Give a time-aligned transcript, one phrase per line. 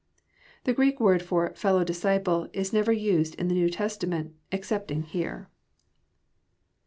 [0.63, 5.47] The Greek word for "fellow disciple" is never nsed in the Kew Testament excepting here.